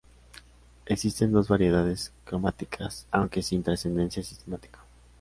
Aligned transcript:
Existen 0.87 1.31
dos 1.31 1.47
variedades 1.47 2.11
cromáticas, 2.25 3.05
aunque 3.11 3.43
sin 3.43 3.61
trascendencia 3.61 4.23
sistemática. 4.23 4.79